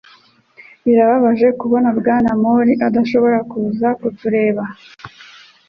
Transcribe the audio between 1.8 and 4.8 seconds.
Bwana Mori adashobora kuza kutureba.